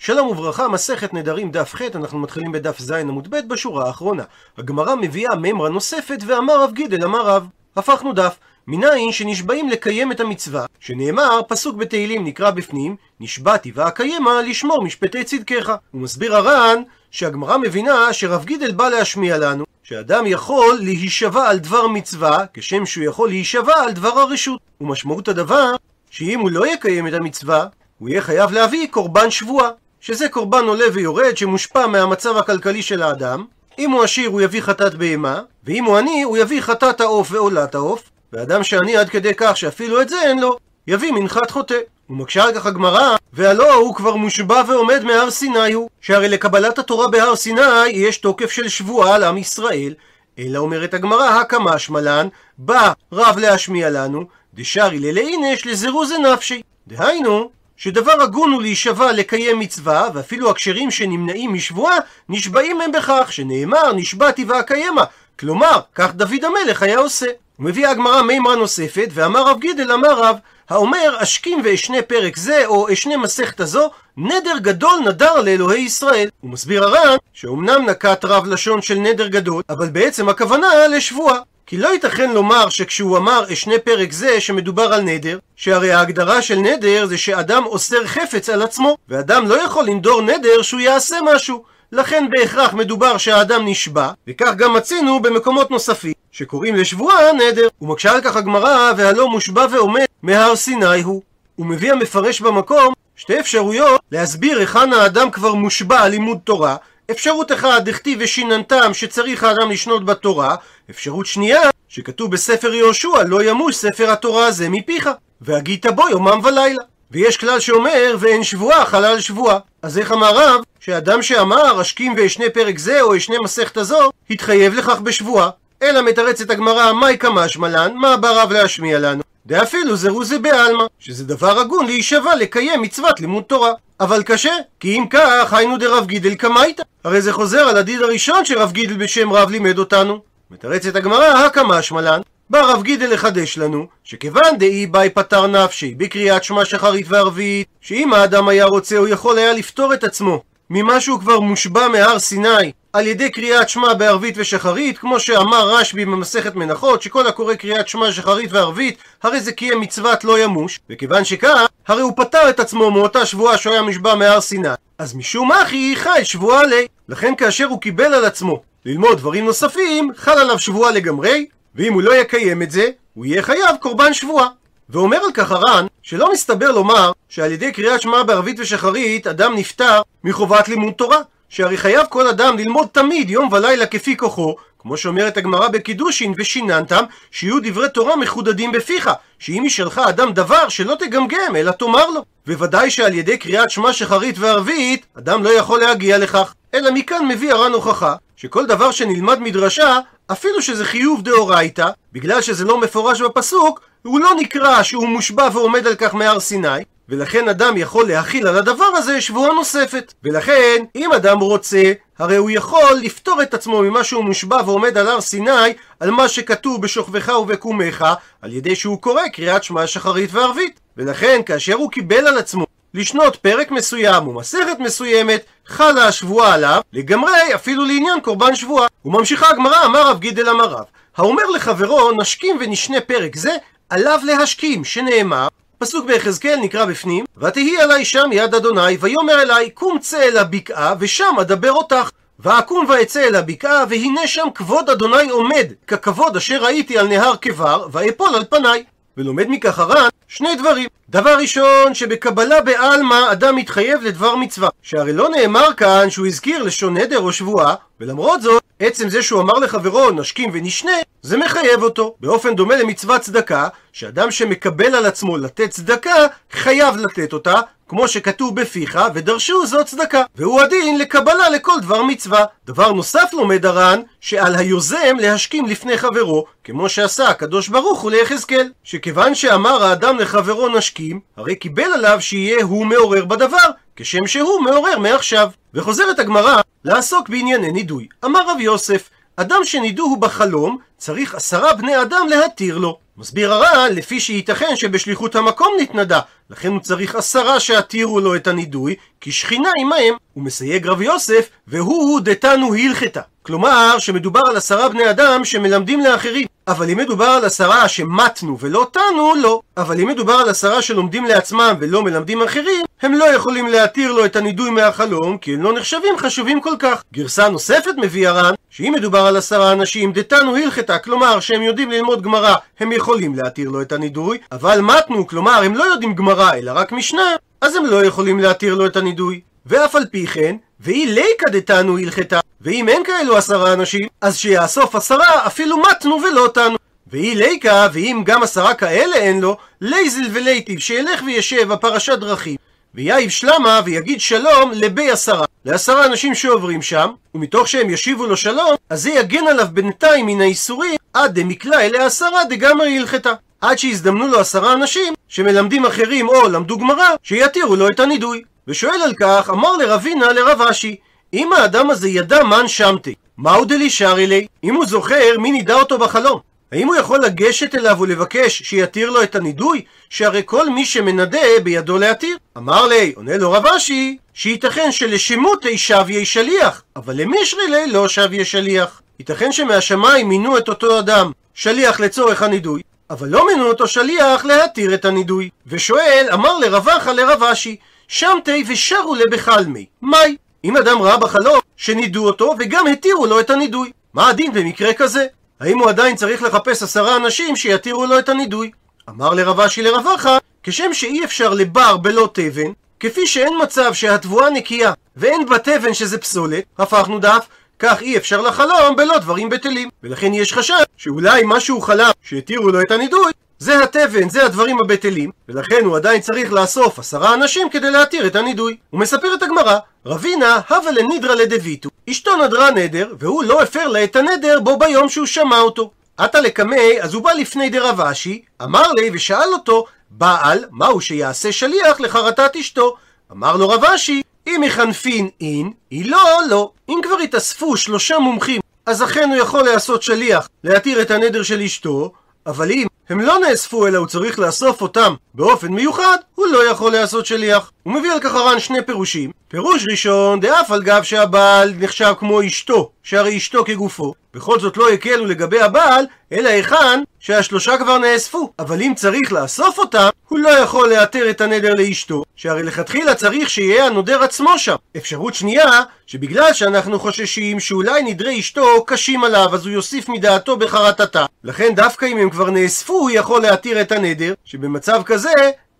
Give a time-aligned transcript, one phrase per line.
[0.00, 4.22] שלום וברכה, מסכת נדרים דף ח', אנחנו מתחילים בדף ז' עמוד ב' בשורה האחרונה.
[4.58, 7.46] הגמרא מביאה מימרה נוספת, ואמר רב גידל אמר רב.
[7.76, 8.38] הפכנו דף.
[8.66, 15.72] מניין שנשבעים לקיים את המצווה, שנאמר, פסוק בתהילים נקרא בפנים, נשבעתי ואקיימה לשמור משפטי צדקך.
[15.90, 21.86] הוא מסביר הר"ן שהגמרא מבינה שרב גידל בא להשמיע לנו, שאדם יכול להישבע על דבר
[21.86, 24.60] מצווה, כשם שהוא יכול להישבע על דבר הרשות.
[24.80, 25.72] ומשמעות הדבר,
[26.10, 27.66] שאם הוא לא יקיים את המצווה,
[27.98, 29.70] הוא יהיה חייב להביא קורבן שבועה,
[30.00, 33.44] שזה קורבן עולה ויורד שמושפע מהמצב הכלכלי של האדם.
[33.78, 37.74] אם הוא עשיר הוא יביא חטאת בהמה, ואם הוא עני הוא יביא חטאת העוף ועולת
[37.74, 41.78] העוף, ואדם שעני עד כדי כך שאפילו את זה אין לו, יביא מנחת חוטא.
[42.10, 47.08] ומקשה על כך הגמרא, והלא הוא כבר מושבע ועומד מהר סיני הוא, שהרי לקבלת התורה
[47.08, 49.94] בהר סיני יש תוקף של שבועה לעם ישראל,
[50.38, 54.24] אלא אומרת הגמרא, הקמא שמלן, בא רב להשמיע לנו,
[54.54, 56.62] דשארי ללאינש לזירוז נפשי.
[56.86, 61.96] דהיינו, שדבר הגון הוא להישבע לקיים מצווה, ואפילו הכשרים שנמנעים משבועה,
[62.28, 65.04] נשבעים הם בכך, שנאמר נשבעתי ואקיימה.
[65.38, 67.26] כלומר, כך דוד המלך היה עושה.
[67.58, 70.36] ומביאה הגמרא מימרה נוספת, ואמר רב גידל אמר רב,
[70.70, 76.28] האומר אשכים ואשנה פרק זה, או אשנה מסכת הזו, נדר גדול נדר לאלוהי ישראל.
[76.40, 81.38] הוא מסביר הר"ן, שאומנם נקט רב לשון של נדר גדול, אבל בעצם הכוונה לשבועה.
[81.68, 86.56] כי לא ייתכן לומר שכשהוא אמר אשנה פרק זה שמדובר על נדר, שהרי ההגדרה של
[86.56, 91.62] נדר זה שאדם אוסר חפץ על עצמו, ואדם לא יכול לנדור נדר שהוא יעשה משהו.
[91.92, 97.68] לכן בהכרח מדובר שהאדם נשבע, וכך גם מצינו במקומות נוספים, שקוראים לשבועה נדר.
[97.82, 101.22] ומקשה על כך הגמרא, והלא מושבע ועומד מהר סיני הוא.
[101.56, 106.76] הוא מביא המפרש במקום שתי אפשרויות להסביר היכן האדם כבר מושבע על לימוד תורה.
[107.10, 110.56] אפשרות אחת, דכתיב ושיננתם שצריך האדם לשנות בתורה.
[110.90, 116.82] אפשרות שנייה, שכתוב בספר יהושע, לא ימוש ספר התורה הזה מפיך, והגית בו יומם ולילה.
[117.10, 119.58] ויש כלל שאומר, ואין שבועה חלל שבועה.
[119.82, 124.74] אז איך אמר רב, שאדם שאמר, אשכים ואשנה פרק זה, או אשנה מסכת הזו, התחייב
[124.74, 125.50] לכך בשבועה.
[125.82, 129.22] אלא מתרצת הגמרא, מאי קמא שמלן, מה בא רב להשמיע לנו?
[129.46, 133.72] דאפילו זירוזי בעלמא, שזה דבר הגון להישבע לקיים מצוות לימוד תורה.
[134.00, 136.82] אבל קשה, כי אם כך, היינו דרב גידל קמייתא.
[137.04, 140.20] הרי זה חוזר על הדיד הראשון שרב גידל בשם רב לימד אותנו.
[140.50, 142.20] מתרצת הגמרא, הקמא שמלן,
[142.50, 148.14] בא רב גידל לחדש לנו, שכיוון דאי באי פטר נפשי בקריאת שמע שחרית וערבית, שאם
[148.14, 152.72] האדם היה רוצה הוא יכול היה לפתור את עצמו ממה שהוא כבר מושבע מהר סיני
[152.92, 158.12] על ידי קריאת שמע בערבית ושחרית, כמו שאמר רשב"י במסכת מנחות, שכל הקורא קריאת שמע
[158.12, 162.90] שחרית וערבית, הרי זה קיים מצוות לא ימוש, וכיוון שכך, הרי הוא פטר את עצמו
[162.90, 164.68] מאותה שבועה שהוא היה מושבע מהר סיני.
[164.98, 166.86] אז משום אחי חי שבועה עלי.
[167.08, 172.02] לכן כאשר הוא קיבל על עצמו ללמוד דברים נוספים, חל עליו שבועה לגמרי, ואם הוא
[172.02, 174.48] לא יקיים את זה, הוא יהיה חייב קורבן שבועה.
[174.88, 180.02] ואומר על כך הר"ן, שלא מסתבר לומר שעל ידי קריאת שמע בערבית ושחרית אדם נפטר
[180.24, 181.18] מחובת לימוד תורה,
[181.48, 187.04] שהרי חייב כל אדם ללמוד תמיד יום ולילה כפי כוחו, כמו שאומרת הגמרא בקידושין ושיננתם,
[187.30, 192.24] שיהיו דברי תורה מחודדים בפיך, שאם ישאלך אדם דבר שלא תגמגם, אלא תאמר לו.
[192.46, 196.54] וודאי שעל ידי קריאת שמע שחרית וערבית, אדם לא יכול להגיע לכך.
[196.74, 199.98] אלא מכאן מביא הר"ן הוכחה, שכל דבר שנלמד מדרשה,
[200.32, 205.86] אפילו שזה חיוב דאורייתא, בגלל שזה לא מפורש בפסוק, הוא לא נקרא שהוא מושבע ועומד
[205.86, 206.68] על כך מהר סיני,
[207.08, 210.14] ולכן אדם יכול להכיל על הדבר הזה שבועה נוספת.
[210.24, 215.08] ולכן, אם אדם רוצה, הרי הוא יכול לפטור את עצמו ממה שהוא מושבע ועומד על
[215.08, 218.04] הר סיני, על מה שכתוב בשוכבך ובקומך,
[218.42, 220.80] על ידי שהוא קורא קריאת שמע שחרית וערבית.
[220.96, 227.54] ולכן, כאשר הוא קיבל על עצמו לשנות פרק מסוים ומסכת מסוימת, חלה השבועה עליו, לגמרי
[227.54, 228.86] אפילו לעניין קורבן שבועה.
[229.04, 230.84] וממשיכה הגמרא, אמר רב גידל אמר רב,
[231.16, 233.56] האומר לחברו, נשכים ונשנה פרק זה,
[233.90, 239.98] עליו להשכים, שנאמר, פסוק ביחזקאל נקרא בפנים, ותהי עלי שם יד אדוני, ויאמר אלי, קום
[239.98, 242.10] צא אל הבקעה, ושם אדבר אותך.
[242.38, 247.86] ואקום ואצא אל הבקעה, והנה שם כבוד אדוני עומד, ככבוד אשר ראיתי על נהר כבר,
[247.92, 248.84] ואפול על פניי.
[249.16, 250.88] ולומד מכך הר"ן שני דברים.
[251.10, 254.68] דבר ראשון, שבקבלה בעלמא אדם מתחייב לדבר מצווה.
[254.82, 259.40] שהרי לא נאמר כאן שהוא הזכיר לשון נדר או שבועה, ולמרות זאת, עצם זה שהוא
[259.40, 260.92] אמר לחברו נשכים ונשנה,
[261.22, 262.14] זה מחייב אותו.
[262.20, 268.60] באופן דומה למצוות צדקה, שאדם שמקבל על עצמו לתת צדקה, חייב לתת אותה, כמו שכתוב
[268.60, 270.22] בפיך, ודרשו זאת צדקה.
[270.36, 272.44] והוא הדין לקבלה לכל דבר מצווה.
[272.66, 278.70] דבר נוסף לומד הר"ן, שעל היוזם להשכים לפני חברו, כמו שעשה הקדוש ברוך הוא ליחזקאל.
[278.84, 284.98] שכיוון שאמר האדם לחברו נשכים, הרי קיבל עליו שיהיה הוא מעורר בדבר, כשם שהוא מעורר
[284.98, 285.48] מעכשיו.
[285.78, 288.06] וחוזרת הגמרא לעסוק בענייני נידוי.
[288.24, 292.98] אמר רב יוסף, אדם שנידוהו בחלום, צריך עשרה בני אדם להתיר לו.
[293.16, 296.20] מסביר הר"ן, לפי שייתכן שבשליחות המקום נתנדה,
[296.50, 300.14] לכן הוא צריך עשרה שיתירו לו את הנידוי, כי שכינה עמהם.
[300.32, 303.20] הוא מסייג רב יוסף, והוא דתנו הלכתה.
[303.42, 306.46] כלומר, שמדובר על עשרה בני אדם שמלמדים לאחרים.
[306.68, 309.60] אבל אם מדובר על עשרה שמתנו ולא תנו, לא.
[309.76, 314.24] אבל אם מדובר על עשרה שלומדים לעצמם ולא מלמדים אחרים, הם לא יכולים להתיר לו
[314.24, 317.02] את הנידוי מהחלום, כי הם לא נחשבים חשובים כל כך.
[317.12, 322.22] גרסה נוספת מביא הר"ן, שאם מדובר על עשרה אנשים דתנו הלכתה, כלומר שהם יודעים ללמוד
[322.22, 326.72] גמרא, הם יכולים להתיר לו את הנידוי, אבל מתנו, כלומר הם לא יודעים גמרא אלא
[326.74, 329.40] רק משנה, אז הם לא יכולים להתיר לו את הנידוי.
[329.66, 334.94] ואף על פי כן, ואי ליקא דתנו הלכתה, ואם אין כאלו עשרה אנשים, אז שיאסוף
[334.94, 336.76] עשרה אפילו מתנו ולא תנו.
[337.10, 342.56] ואי ליקא, ואם גם עשרה כאלה אין לו, לייזל ולייטיב, שילך וישב הפרשת דרכים,
[342.94, 348.74] ויעיב שלמה ויגיד שלום לבי עשרה, לעשרה אנשים שעוברים שם, ומתוך שהם ישיבו לו שלום,
[348.90, 353.32] אז זה יגן עליו בינתיים מן האיסורים, עד דמקלע אלי עשרה דגמרי הלכתה.
[353.60, 358.42] עד שיזדמנו לו עשרה אנשים שמלמדים אחרים או למדו גמרא, שיתירו לו את הנידוי.
[358.68, 360.96] ושואל על כך, אמר לרבינה לרב אשי,
[361.34, 364.46] אם האדם הזה ידע מן שמתי, מהו דלישרי לי?
[364.64, 366.40] אם הוא זוכר מי נידע אותו בחלום,
[366.72, 369.84] האם הוא יכול לגשת אליו ולבקש שיתיר לו את הנידוי?
[370.10, 372.36] שהרי כל מי שמנדה בידו להתיר.
[372.56, 378.44] אמר לי, עונה לו רב אשי, שייתכן שלשמותי שביה שליח, אבל למישרי לי לא שביה
[378.44, 379.02] שליח.
[379.18, 384.94] ייתכן שמהשמיים מינו את אותו אדם שליח לצורך הנידוי, אבל לא מינו אותו שליח להתיר
[384.94, 385.48] את הנידוי.
[385.66, 387.76] ושואל, אמר לרבחה לרב אשי,
[388.08, 390.36] שמתי ושרו לבחלמי, מאי?
[390.64, 395.26] אם אדם ראה בחלום שנידו אותו וגם התירו לו את הנידוי, מה הדין במקרה כזה?
[395.60, 398.70] האם הוא עדיין צריך לחפש עשרה אנשים שיתירו לו את הנידוי?
[399.08, 404.92] אמר לרב אשי לרבחה, כשם שאי אפשר לבר בלא תבן, כפי שאין מצב שהתבואה נקייה
[405.16, 407.46] ואין בה תבן שזה פסולת, הפכנו דף,
[407.78, 409.88] כך אי אפשר לחלום בלא דברים בטלים.
[410.02, 414.78] ולכן יש חשש שאולי מה שהוא חלם שהתירו לו את הנידוי, זה התבן, זה הדברים
[414.80, 418.76] הבטלים, ולכן הוא עדיין צריך לאסוף עשרה אנשים כדי להתיר את הנידוי.
[418.90, 421.90] הוא מספר את הגמרא, רבינה הווה לנידרא לדביטו.
[422.10, 425.90] אשתו נדרה נדר, והוא לא הפר לה את הנדר בו ביום שהוא שמע אותו.
[426.16, 431.52] עתה לקמי, אז הוא בא לפני דרב אשי, אמר לי ושאל אותו, בעל, מהו שיעשה
[431.52, 432.96] שליח לחרטת אשתו?
[433.32, 436.70] אמר לו רב אשי, אם יחנפין אין, היא לא, לא.
[436.88, 441.60] אם כבר התאספו שלושה מומחים, אז אכן הוא יכול לעשות שליח להתיר את הנדר של
[441.60, 442.12] אשתו,
[442.46, 446.92] אבל אם הם לא נאספו אלא הוא צריך לאסוף אותם באופן מיוחד, הוא לא יכול
[446.92, 447.70] לעשות שליח.
[447.88, 449.30] הוא מביא על כך הר"ן שני פירושים.
[449.48, 454.14] פירוש ראשון, דאף על גב שהבעל נחשב כמו אשתו, שהרי אשתו כגופו.
[454.34, 458.52] בכל זאת לא הקלו לגבי הבעל, אלא היכן שהשלושה כבר נאספו.
[458.58, 463.50] אבל אם צריך לאסוף אותם, הוא לא יכול לאתר את הנדר לאשתו, שהרי לכתחילה צריך
[463.50, 464.76] שיהיה הנודר עצמו שם.
[464.96, 471.26] אפשרות שנייה, שבגלל שאנחנו חוששים שאולי נדרי אשתו קשים עליו, אז הוא יוסיף מדעתו בחרטתה.
[471.44, 475.32] לכן דווקא אם הם כבר נאספו, הוא יכול להתיר את הנדר, שבמצב כזה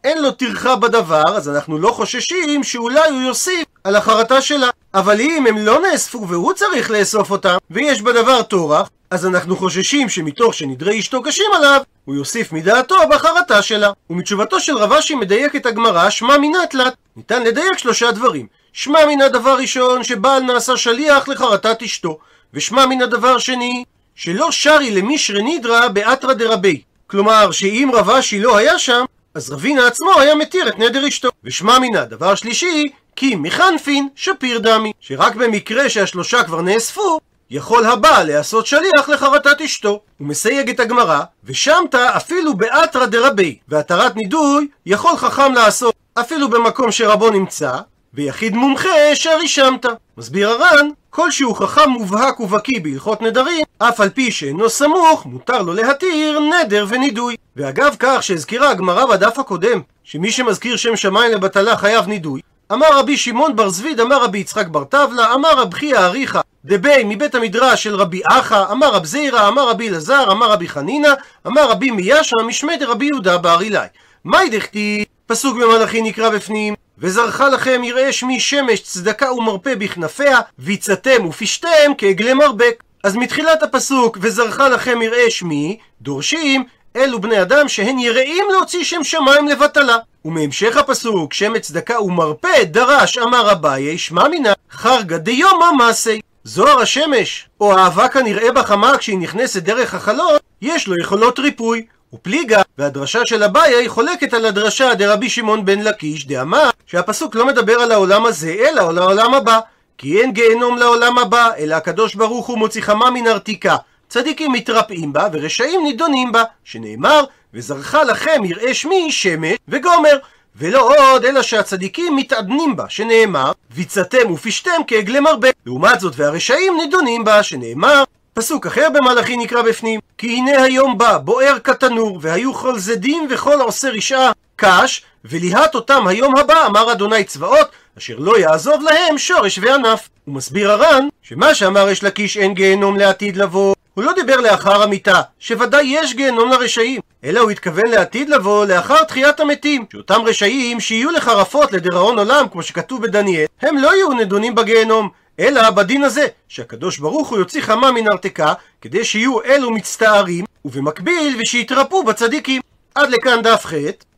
[0.04, 4.70] אין לו טרחה בדבר, אז אנחנו לא חוששים שאולי הוא יוסיף על החרטה שלה.
[4.94, 10.08] אבל אם הם לא נאספו והוא צריך לאסוף אותם, ויש בדבר טורח, אז אנחנו חוששים
[10.08, 13.90] שמתוך שנדרי אשתו קשים עליו, הוא יוסיף מדעתו בחרטה שלה.
[14.10, 16.94] ומתשובתו של רבשי מדייק את הגמרא, שמע מינה תלת.
[17.16, 18.46] ניתן לדייק שלושה דברים.
[18.72, 22.18] שמע מן הדבר ראשון, שבעל נעשה שליח לחרטת אשתו.
[22.54, 23.84] ושמע מן הדבר שני,
[24.14, 26.82] שלא שרי למישרי נידרא באתרא דרבי.
[27.06, 31.28] כלומר, שאם רבשי לא היה שם, אז רבינה עצמו היה מתיר את נדר אשתו.
[31.44, 37.20] ושמע מינה, דבר שלישי, כי מחנפין שפיר דמי, שרק במקרה שהשלושה כבר נאספו,
[37.50, 40.00] יכול הבעל להעשות שליח לחרטת אשתו.
[40.18, 46.92] הוא מסייג את הגמרא, ושמת אפילו באתרא דרבי, והתרת נידוי יכול חכם לעשות אפילו במקום
[46.92, 47.78] שרבו נמצא,
[48.14, 49.86] ויחיד מומחה שרי שמת.
[50.16, 55.62] מסביר הר"ן, כל שהוא חכם מובהק ובקיא בהלכות נדרים, אף על פי שאינו סמוך, מותר
[55.62, 57.36] לו להתיר נדר ונידוי.
[57.56, 62.40] ואגב כך שהזכירה הגמרא בדף הקודם, שמי שמזכיר שם שמיים לבטלה חייב נידוי,
[62.72, 67.04] אמר רבי שמעון בר זביד, אמר רבי יצחק בר טבלה, אמר רב חייא אריכא דבי
[67.04, 71.12] מבית המדרש של רבי אחא, אמר רב זירא, אמר רבי אלעזר, אמר רבי חנינא,
[71.46, 73.86] אמר רבי מיאשה, משמי דרבי יהודה בר אילאי.
[74.24, 81.26] מאי דכתיב, פסוק במלאכי נקרא בפנים, וזרחה לכם יראה שמי שמש צדקה ומרפא בכנפיה, ויצאתם
[81.26, 82.82] ופשתם כעגלי מרבק.
[83.04, 86.64] אז מתחילת הפסוק, וזרחה לכם יראה שמי, דורשים
[86.96, 89.96] אלו בני אדם שהן יראים להוציא שם שמיים לבטלה.
[90.24, 96.20] ומהמשך הפסוק, שם צדקה ומרפא, דרש אמר אביי, שמע מינה, חרגא דיומא מעשי.
[96.44, 101.86] זוהר השמש, או האבק הנראה בחמה כשהיא נכנסת דרך החלון, יש לו יכולות ריפוי.
[102.12, 107.72] ופליגה, והדרשה של אביי חולקת על הדרשה דרבי שמעון בן לקיש, דאמר שהפסוק לא מדבר
[107.72, 109.60] על העולם הזה, אלא על העולם הבא.
[109.98, 113.76] כי אין גיהנום לעולם הבא, אלא הקדוש ברוך הוא מוציא חמה מן ארתיקה.
[114.08, 117.24] צדיקים מתרפאים בה ורשעים נידונים בה, שנאמר,
[117.54, 120.18] וזרחה לכם יראה שמי שמש וגומר.
[120.56, 125.48] ולא עוד, אלא שהצדיקים מתעדנים בה, שנאמר, ויצאתם ופשתם כעגלי מרבה.
[125.66, 131.18] לעומת זאת, והרשעים נידונים בה, שנאמר, פסוק אחר במלאכי נקרא בפנים, כי הנה היום בא,
[131.18, 137.24] בוער כתנור, והיו כל זדים וכל עושה רשעה, קש, וליהט אותם היום הבא, אמר אדוני
[137.24, 140.08] צבאות, אשר לא יעזוב להם שורש וענף.
[140.24, 144.82] הוא מסביר הר"ן, שמה שאמר יש לקיש אין גיהנום לעתיד לבוא, הוא לא דיבר לאחר
[144.82, 150.80] המיטה, שוודאי יש גיהנום לרשעים, אלא הוא התכוון לעתיד לבוא לאחר תחיית המתים, שאותם רשעים
[150.80, 155.08] שיהיו לחרפות לדיראון עולם, כמו שכתוב בדניאל, הם לא יהיו נדונים בגיהנום,
[155.40, 162.02] אלא בדין הזה, שהקדוש ברוך הוא יוציא חמה מנרתקה, כדי שיהיו אלו מצטערים, ובמקביל ושיתרפו
[162.02, 162.62] בצדיקים.
[162.94, 163.72] עד לכאן דף ח'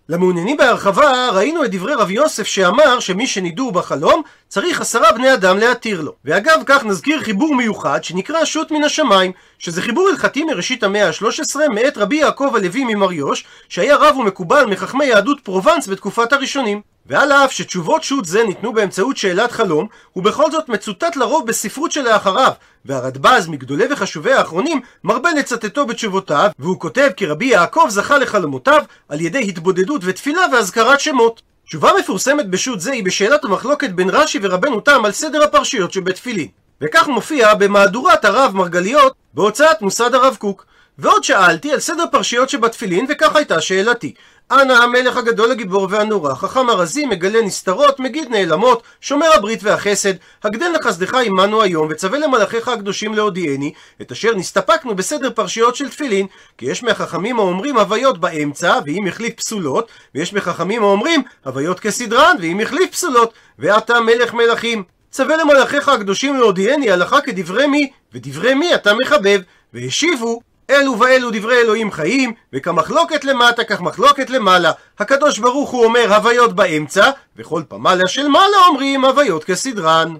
[0.09, 5.59] למעוניינים בהרחבה, ראינו את דברי רב יוסף שאמר שמי שנידו בחלום, צריך עשרה בני אדם
[5.59, 6.15] להתיר לו.
[6.25, 11.57] ואגב כך נזכיר חיבור מיוחד שנקרא שו"ת מן השמיים, שזה חיבור הלכתי מראשית המאה ה-13
[11.75, 16.81] מאת רבי יעקב הלוי ממריוש, שהיה רב ומקובל מחכמי יהדות פרובנס בתקופת הראשונים.
[17.07, 21.93] ועל אף שתשובות שו"ת זה ניתנו באמצעות שאלת חלום, הוא בכל זאת מצוטט לרוב בספרות
[21.93, 22.53] שלאחריו,
[22.85, 29.21] והרדב"ז מגדולי וחשובי האחרונים מרבה לצטטו בתשובותיו, והוא כותב כי רבי יעקב זכה לחלומותיו על
[29.21, 31.43] ידי התבודדות ותפילה והזכרת שמות.
[31.67, 36.49] תשובה מפורסמת בשו"ת זה היא בשאלת המחלוקת בין רש"י ורבנו תם על סדר הפרשיות שבתפילין.
[36.81, 40.67] וכך מופיע במהדורת הרב מרגליות בהוצאת מוסד הרב קוק.
[40.99, 44.15] ועוד שאלתי על סדר פרשיות שבתפילין, וכך הייתה שאלתי.
[44.51, 50.13] אנא המלך הגדול הגיבור והנורא, חכם ארזי, מגלה נסתרות, מגיד נעלמות, שומר הברית והחסד,
[50.45, 56.27] הגדל לחסדך עמנו היום, וצווה למלאכיך הקדושים להודיעני, את אשר נסתפקנו בסדר פרשיות של תפילין,
[56.59, 62.61] כי יש מהחכמים האומרים הוויות באמצע, ואם החליף פסולות, ויש מחכמים האומרים הוויות כסדרן, ואם
[62.61, 64.83] החליף פסולות, ואתה מלך מלכים.
[65.11, 69.41] צווה למלאכיך הקדושים להודיעני הלכה כדברי מי, ודברי מי אתה מחבב.
[69.75, 70.41] והשיבו
[70.71, 74.73] אלו ואלו דברי אלוהים חיים, וכמחלוקת למטה כך מחלוקת למעלה.
[74.99, 80.15] הקדוש ברוך הוא אומר הוויות באמצע, וכל פמליה של מעלה אומרים הוויות כסדרן.